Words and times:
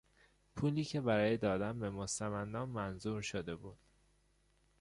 پولی 0.55 0.83
که 0.83 1.01
برای 1.01 1.37
دادن 1.37 1.79
به 1.79 1.89
مستمندان 1.89 2.69
منظور 2.69 3.21
شده 3.21 3.55
بود 3.55 3.77